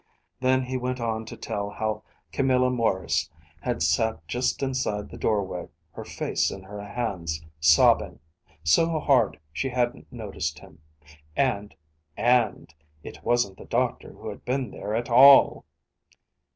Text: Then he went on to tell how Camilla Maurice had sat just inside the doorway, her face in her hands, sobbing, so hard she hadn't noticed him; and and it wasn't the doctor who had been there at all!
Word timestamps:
Then 0.39 0.63
he 0.63 0.77
went 0.77 0.99
on 0.99 1.25
to 1.25 1.37
tell 1.37 1.69
how 1.69 2.01
Camilla 2.31 2.71
Maurice 2.71 3.29
had 3.59 3.83
sat 3.83 4.27
just 4.27 4.63
inside 4.63 5.09
the 5.11 5.15
doorway, 5.19 5.67
her 5.91 6.03
face 6.03 6.49
in 6.49 6.63
her 6.63 6.83
hands, 6.83 7.45
sobbing, 7.59 8.19
so 8.63 8.97
hard 8.97 9.39
she 9.53 9.69
hadn't 9.69 10.11
noticed 10.11 10.57
him; 10.57 10.81
and 11.35 11.75
and 12.17 12.73
it 13.03 13.19
wasn't 13.23 13.59
the 13.59 13.65
doctor 13.65 14.11
who 14.13 14.29
had 14.29 14.43
been 14.43 14.71
there 14.71 14.95
at 14.95 15.07
all! 15.11 15.65